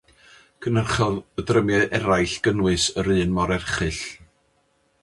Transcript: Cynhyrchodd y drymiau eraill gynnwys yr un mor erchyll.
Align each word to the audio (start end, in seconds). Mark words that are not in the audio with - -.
Cynhyrchodd 0.65 1.19
y 1.43 1.45
drymiau 1.51 1.85
eraill 1.99 2.35
gynnwys 2.49 2.89
yr 3.03 3.13
un 3.19 3.39
mor 3.39 3.57
erchyll. 3.59 4.03